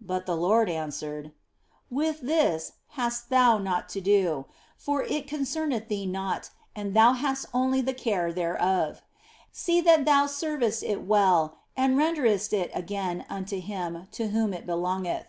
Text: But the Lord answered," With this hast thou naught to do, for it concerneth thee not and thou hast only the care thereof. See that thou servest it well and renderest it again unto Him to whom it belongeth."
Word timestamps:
But 0.00 0.26
the 0.26 0.34
Lord 0.36 0.68
answered," 0.68 1.30
With 1.88 2.20
this 2.22 2.72
hast 2.98 3.28
thou 3.30 3.58
naught 3.58 3.88
to 3.90 4.00
do, 4.00 4.46
for 4.76 5.04
it 5.04 5.28
concerneth 5.28 5.86
thee 5.86 6.04
not 6.04 6.50
and 6.74 6.94
thou 6.94 7.12
hast 7.12 7.46
only 7.54 7.80
the 7.80 7.94
care 7.94 8.32
thereof. 8.32 9.02
See 9.52 9.80
that 9.82 10.04
thou 10.04 10.26
servest 10.26 10.82
it 10.82 11.02
well 11.06 11.58
and 11.76 11.96
renderest 11.96 12.52
it 12.52 12.72
again 12.74 13.24
unto 13.30 13.60
Him 13.60 14.08
to 14.10 14.30
whom 14.30 14.52
it 14.52 14.66
belongeth." 14.66 15.26